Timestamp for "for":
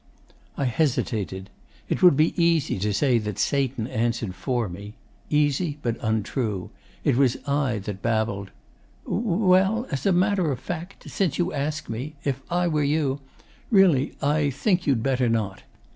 4.33-4.67